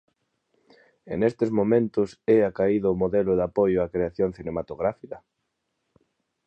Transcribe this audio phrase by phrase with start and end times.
[1.11, 1.99] E nestes momento
[2.35, 5.17] é acaído o modelo de apoio á creación cinematográfica?